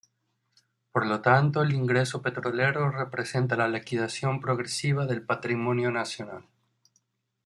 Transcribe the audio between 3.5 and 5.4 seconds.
la liquidación progresiva del